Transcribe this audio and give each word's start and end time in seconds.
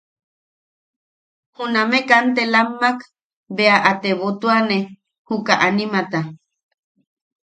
Juname 1.55 1.99
kantelammak 2.09 2.97
bea 3.55 3.77
a 3.89 3.91
tebotuane 4.01 4.77
junaka 5.27 5.53
animata. 5.67 6.19